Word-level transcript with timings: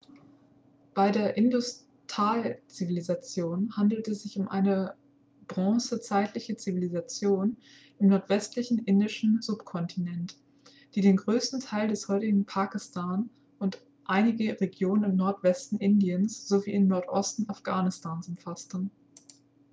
bei 0.95 1.11
der 1.11 1.37
indus-tal-zivilisation 1.37 3.77
handelt 3.77 4.07
es 4.07 4.23
sich 4.23 4.35
um 4.39 4.47
eine 4.47 4.95
bronzezeitliche 5.47 6.57
zivilisation 6.57 7.55
im 7.99 8.07
nordwestlichen 8.07 8.79
indischen 8.85 9.43
subkontinent 9.43 10.39
die 10.95 11.01
den 11.01 11.17
größten 11.17 11.59
teil 11.59 11.87
des 11.87 12.07
heutigen 12.07 12.45
pakistan 12.47 13.29
und 13.59 13.79
einige 14.05 14.59
regionen 14.59 15.03
im 15.03 15.15
nordwesten 15.17 15.77
indiens 15.77 16.47
sowie 16.47 16.71
im 16.71 16.87
nordosten 16.87 17.47
afghanistans 17.47 18.27
umfasste 18.27 18.89